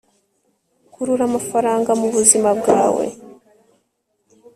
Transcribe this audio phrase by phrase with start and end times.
[0.93, 3.05] Kurura amafaranga mubuzima bwawe